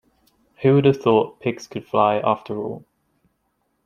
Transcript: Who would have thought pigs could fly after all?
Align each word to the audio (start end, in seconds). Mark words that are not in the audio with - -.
Who 0.63 0.73
would 0.73 0.85
have 0.85 0.99
thought 0.99 1.39
pigs 1.41 1.67
could 1.67 1.85
fly 1.85 2.15
after 2.21 2.57
all? 2.57 2.85